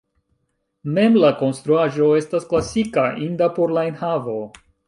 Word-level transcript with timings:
Mem 0.97 1.19
la 1.25 1.29
konstruaĵo 1.43 2.09
estas 2.23 2.49
klasika, 2.55 3.07
inda 3.29 3.55
por 3.59 3.79
la 3.81 3.89
enhavo. 3.95 4.39